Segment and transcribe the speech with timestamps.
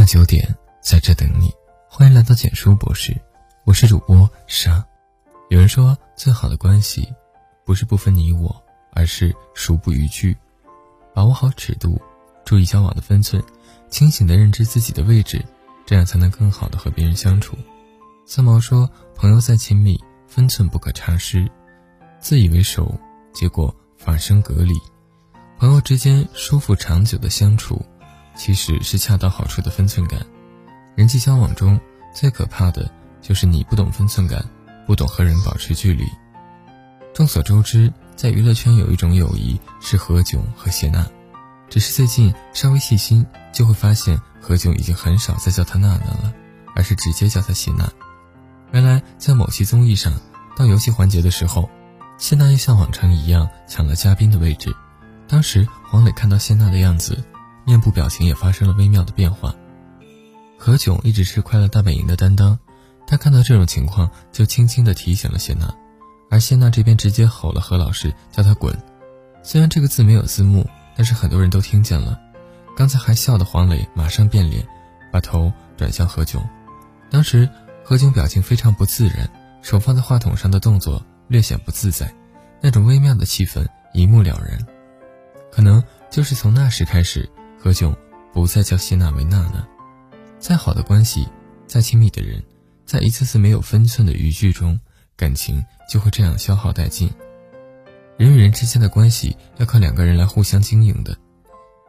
[0.00, 0.48] 晚九点，
[0.80, 1.52] 在这等你。
[1.86, 3.14] 欢迎来到简书博士，
[3.66, 4.82] 我是主播沙。
[5.50, 7.06] 有人说，最好的关系，
[7.66, 10.34] 不是不分你我，而是孰不逾矩。
[11.14, 12.00] 把握好尺度，
[12.46, 13.44] 注意交往的分寸，
[13.90, 15.44] 清醒的认知自己的位置，
[15.84, 17.54] 这样才能更好的和别人相处。
[18.24, 21.46] 三毛说：“朋友再亲密，分寸不可差失。
[22.20, 22.98] 自以为熟，
[23.34, 24.72] 结果反生隔离。
[25.58, 27.84] 朋友之间舒服长久的相处。”
[28.40, 30.18] 其实是恰到好处的分寸感。
[30.96, 31.78] 人际交往中
[32.14, 32.90] 最可怕的
[33.20, 34.42] 就是你不懂分寸感，
[34.86, 36.06] 不懂和人保持距离。
[37.12, 41.06] 众所周知，在娱乐圈有一种友谊是何炅和谢娜，
[41.68, 46.32] 只是最近稍微细心就会发现，何炅已经很少再叫她娜娜了，
[46.74, 47.92] 而是直接叫她谢娜。
[48.72, 50.14] 原来在某期综艺上，
[50.56, 51.68] 到游戏环节的时候，
[52.16, 54.74] 谢娜又像往常一样抢了嘉宾的位置。
[55.28, 57.22] 当时黄磊看到谢娜的样子。
[57.64, 59.54] 面部表情也发生了微妙的变化。
[60.58, 62.58] 何炅一直是快乐大本营的担当，
[63.06, 65.74] 他看到这种情况就轻轻地提醒了谢娜，
[66.30, 68.76] 而谢娜这边直接吼了何老师，叫他滚。
[69.42, 72.20] 虽然这个字没有字幕，但是很多人都听见了。
[72.76, 74.66] 刚才还笑的黄磊马上变脸，
[75.10, 76.42] 把头转向何炅。
[77.10, 77.48] 当时
[77.82, 79.30] 何炅表情非常不自然，
[79.62, 82.14] 手放在话筒上的动作略显不自在，
[82.60, 84.66] 那种微妙的气氛一目了然。
[85.50, 87.28] 可能就是从那时开始。
[87.62, 87.94] 何炅
[88.32, 89.66] 不再叫谢娜为娜娜。
[90.38, 91.28] 再好的关系，
[91.66, 92.42] 再亲密的人，
[92.86, 94.80] 在一次次没有分寸的语句中，
[95.14, 97.12] 感情就会这样消耗殆尽。
[98.16, 101.14] 人与人之间的关系要靠两个人来互相经营的，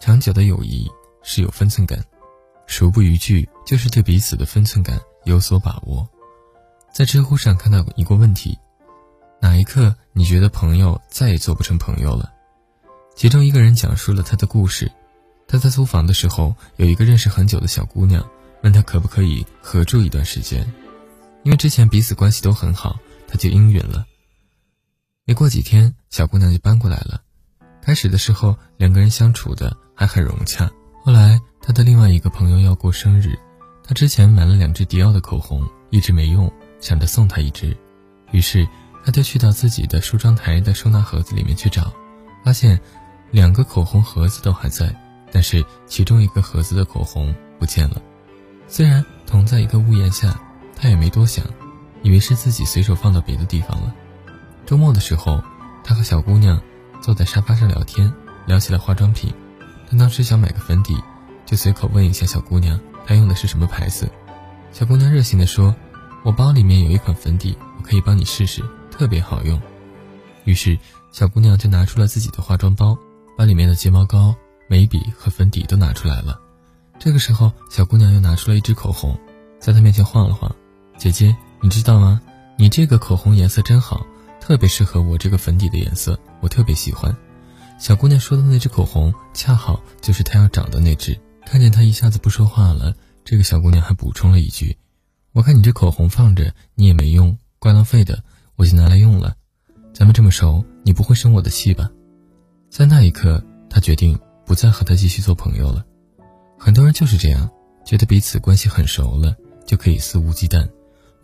[0.00, 0.90] 长久的友谊
[1.22, 2.04] 是有分寸感，
[2.66, 6.08] 熟不逾矩就是对彼此的分寸感有所把握。
[6.92, 8.58] 在知乎上看到一个问题：
[9.40, 12.32] 哪一刻你觉得朋友再也做不成朋友了？
[13.14, 14.90] 其中一个人讲述了他的故事。
[15.52, 18.26] 他在租房的时候，有一个认识很久的小姑娘，
[18.62, 20.72] 问他可不可以合住一段时间，
[21.42, 24.06] 因为之前彼此关系都很好，他就应允了。
[25.26, 27.20] 没过几天，小姑娘就搬过来了。
[27.82, 30.70] 开始的时候，两个人相处的还很融洽。
[31.04, 33.38] 后来，他的另外一个朋友要过生日，
[33.84, 36.50] 他之前买了两支迪奥的口红，一直没用，
[36.80, 37.76] 想着送他一支，
[38.30, 38.66] 于是
[39.04, 41.92] 他就去到自己的梳妆台的收纳盒子里面去找，
[42.42, 42.80] 发现
[43.30, 44.90] 两个口红盒子都还在。
[45.32, 48.00] 但是其中一个盒子的口红不见了，
[48.68, 50.38] 虽然同在一个屋檐下，
[50.76, 51.44] 他也没多想，
[52.02, 53.94] 以为是自己随手放到别的地方了。
[54.66, 55.42] 周末的时候，
[55.82, 56.60] 他和小姑娘
[57.00, 58.12] 坐在沙发上聊天，
[58.46, 59.32] 聊起了化妆品。
[59.90, 60.96] 他当时想买个粉底，
[61.46, 64.08] 就随口问一下小姑娘，她用的是什么牌子。
[64.70, 65.74] 小姑娘热心地说
[66.24, 69.60] ：“我包里面有一款粉底，我可以帮你试试，特别好用。”
[70.44, 70.78] 于是
[71.10, 72.96] 小姑娘就拿出了自己的化妆包，
[73.36, 74.34] 把里面的睫毛膏。
[74.72, 76.40] 眉笔和粉底都拿出来了，
[76.98, 79.14] 这个时候，小姑娘又拿出了一支口红，
[79.60, 80.50] 在她面前晃了晃。
[80.96, 82.18] 姐姐，你知道吗？
[82.56, 84.06] 你这个口红颜色真好，
[84.40, 87.14] 特别适合我这个粉底的颜色，我特别喜欢。
[87.78, 91.20] 小姑娘说的那支口红，恰好就是她要找的那支。
[91.44, 92.94] 看见她一下子不说话了，
[93.26, 94.74] 这个小姑娘还补充了一句
[95.32, 98.24] ：“我看你这口红放着，你也没用，怪浪费的，
[98.56, 99.36] 我就拿来用了。
[99.92, 101.90] 咱们这么熟，你不会生我的气吧？”
[102.72, 104.18] 在那一刻，她决定。
[104.44, 105.84] 不再和他继续做朋友了。
[106.58, 107.50] 很多人就是这样，
[107.84, 109.34] 觉得彼此关系很熟了，
[109.66, 110.68] 就可以肆无忌惮，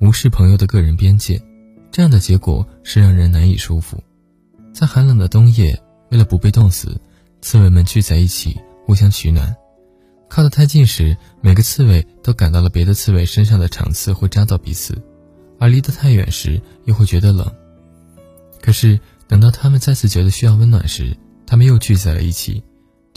[0.00, 1.40] 无视朋友的个人边界。
[1.90, 4.02] 这样的结果是让人难以舒服。
[4.74, 5.80] 在寒冷的冬夜，
[6.10, 7.00] 为了不被冻死，
[7.40, 9.54] 刺猬们聚在一起互相取暖。
[10.28, 14.94] 靠得太近时，每个刺猬都感到了别的刺猬身上的长刺会扎到彼此；
[15.58, 17.50] 而离得太远时，又会觉得冷。
[18.60, 22.62] 可是等到他们再次觉得需要温暖时，他们又聚在了一起。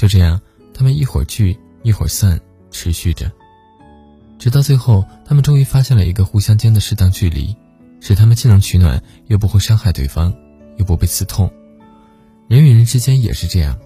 [0.01, 0.41] 就这样，
[0.73, 2.41] 他们一会儿聚一会儿散，
[2.71, 3.31] 持续着，
[4.39, 7.55] 直到最后，他们终于发现了一个互相间的适当距离，
[7.99, 10.33] 使他们既能取暖，又不会伤害对方，
[10.77, 11.53] 又不被刺痛。
[12.47, 13.77] 人与人之间也是这样，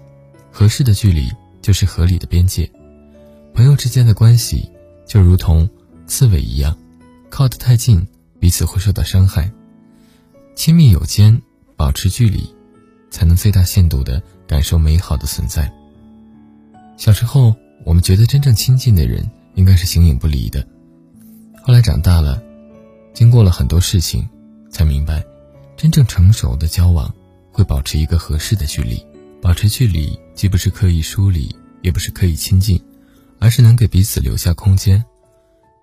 [0.53, 1.29] 合适的距离
[1.61, 2.71] 就是合理的边界。
[3.53, 4.71] 朋友之间的关系
[5.05, 5.69] 就如同
[6.07, 6.77] 刺猬一样，
[7.29, 8.07] 靠得太近，
[8.39, 9.51] 彼此会受到伤害。
[10.55, 11.41] 亲密有间，
[11.75, 12.55] 保持距离，
[13.09, 15.69] 才能最大限度地感受美好的存在。
[16.97, 20.65] 小时候，我们觉得真正亲近的人应该是形影不离的。
[21.61, 22.41] 后来长大了，
[23.13, 24.27] 经过了很多事情，
[24.69, 25.23] 才明白，
[25.75, 27.13] 真正成熟的交往
[27.51, 29.05] 会保持一个合适的距离。
[29.41, 32.81] 保持距离，既不是刻意疏离，也不是刻意亲近，
[33.39, 35.03] 而是能给彼此留下空间，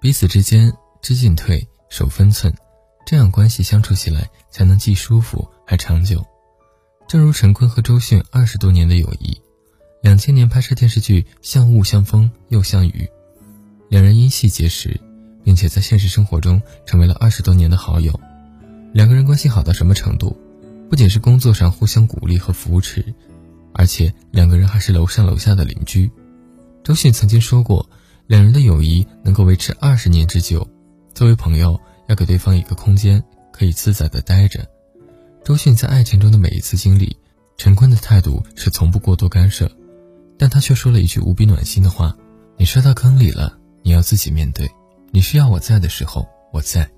[0.00, 2.52] 彼此之间知进退、守分寸，
[3.06, 6.24] 这样关系相处起来才能既舒服还长久。
[7.06, 9.40] 正如陈坤和周迅二十多年的友谊。
[10.02, 13.08] 两千年拍摄电视剧《像雾像风又像雨》，
[13.88, 15.00] 两人因戏结识，
[15.44, 18.18] 并且在现实生活中成为了二十多年的好友。
[18.92, 20.36] 两个人关系好到什么程度？
[20.90, 23.14] 不仅是工作上互相鼓励和扶持，
[23.72, 26.10] 而且两个人还是楼上楼下的邻居。
[26.82, 27.88] 周迅曾经说过，
[28.26, 30.68] 两人的友谊能够维持二十年之久。
[31.14, 33.22] 作为朋友，要给对方一个空间，
[33.52, 34.68] 可以自在的待着。
[35.44, 37.16] 周迅在爱情中的每一次经历，
[37.56, 39.70] 陈坤的态度是从不过多干涉，
[40.38, 42.16] 但他却说了一句无比暖心的话
[42.58, 44.70] ：“你摔到坑里了，你要自己面对。
[45.10, 46.88] 你需要我在的时候，我在。”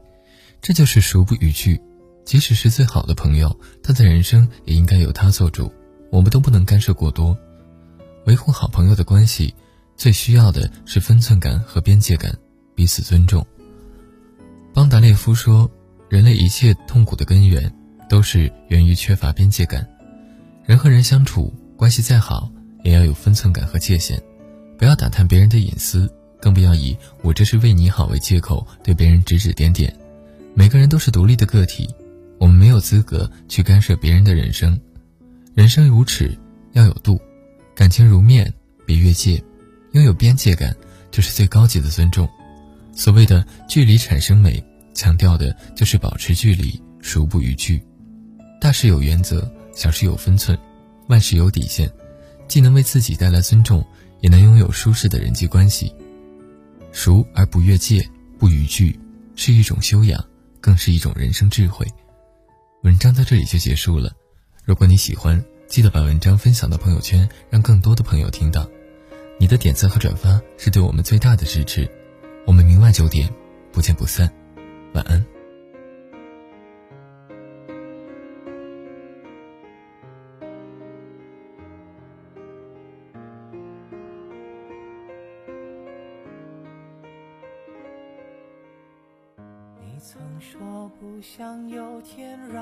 [0.63, 1.81] 这就是熟不逾矩。
[2.25, 5.71] 即使是最好的朋友，他的人生也应该由他做主，
[6.11, 7.37] 我们都不能干涉过多。
[8.25, 9.55] 维护好朋友的关系，
[9.95, 12.35] 最需要的是分寸感和边界感，
[12.75, 13.47] 彼此尊重。
[14.73, 15.71] 邦达列夫说
[16.09, 17.71] ：“人类一切痛苦的根源，
[18.09, 19.87] 都是源于缺乏边界感。
[20.65, 22.51] 人和人相处，关系再好，
[22.85, 24.23] 也要有分寸感和界限。
[24.79, 26.09] 不要打探别人的隐私，
[26.41, 29.93] 更不要以‘我这是为你好’为借口对别人指指点点。
[30.55, 31.93] 每个人都是独立的个体，
[32.39, 34.81] 我们没有资格去干涉别人的人生。
[35.55, 36.37] 人生如尺，
[36.73, 37.17] 要有度；
[37.75, 38.53] 感情如面，
[38.87, 39.43] 别越界。
[39.93, 40.75] 拥有边界感，
[41.11, 42.29] 就是最高级的尊重。”
[42.95, 47.83] 所谓的距离产生美，强调的就是保持距离，孰不逾矩。
[48.61, 50.57] 大事有原则，小事有分寸，
[51.09, 51.91] 万事有底线，
[52.55, 53.85] 既能为自己带来尊重，
[54.21, 55.93] 也能拥有舒适的人际关系。
[56.93, 58.09] 熟而不越界，
[58.39, 58.97] 不逾矩，
[59.35, 60.25] 是一种修养，
[60.61, 61.85] 更是一种人生智慧。
[62.85, 64.13] 文章到这里就结束了。
[64.65, 68.65] 如果你喜欢，记得把文章分享到朋友圈，让更多的朋友听到。
[69.37, 71.91] 你的点赞和转发是对我们最大的支持。
[72.47, 73.29] 我们明晚九点
[73.73, 74.33] 不见不散，
[74.93, 75.34] 晚安。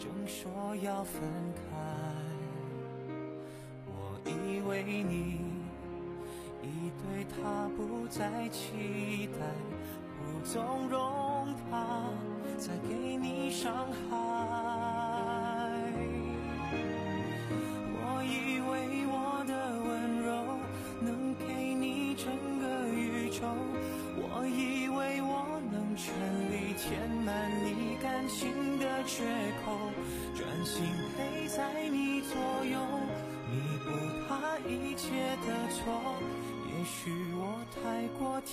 [0.00, 1.20] 正说要分
[1.54, 1.60] 开，
[3.86, 5.40] 我以为你。
[6.62, 9.38] 已对他不再期待，
[10.16, 12.10] 不纵容他
[12.58, 14.29] 再给你伤害。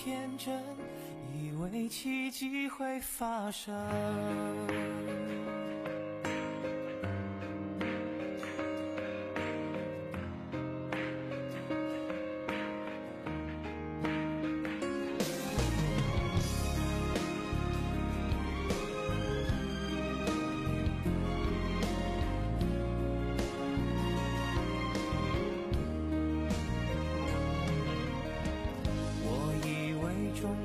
[0.07, 0.63] 天真，
[1.33, 3.75] 以为奇迹会发生。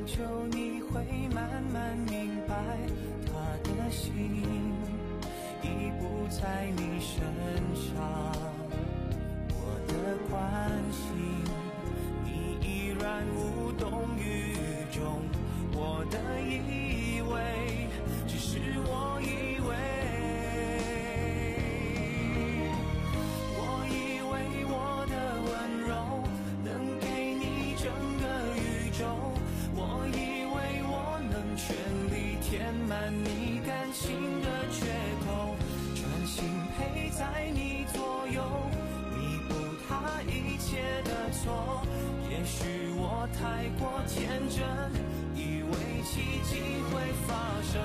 [0.07, 1.05] 求你会
[1.35, 2.55] 慢慢明白
[3.27, 3.33] 他
[3.63, 4.73] 的心。
[5.63, 7.23] 已不在你身
[7.77, 7.93] 上
[9.49, 9.55] 我
[9.87, 9.95] 的
[10.29, 10.35] 关
[10.91, 11.07] 心
[12.25, 14.57] 你依然无动于
[14.91, 15.23] 衷。
[15.75, 17.89] 我的以为
[18.27, 19.32] 只是我以
[41.43, 41.83] 错。
[42.31, 44.63] 也许我太过天真，
[45.35, 47.31] 以为奇迹会发
[47.63, 47.83] 生。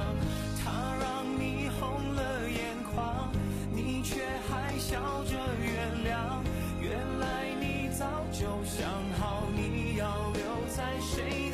[0.64, 3.32] 他让你红了眼眶，
[3.72, 6.42] 你却还笑着原谅。
[6.80, 8.88] 原来你早就想
[9.20, 11.47] 好你要留在谁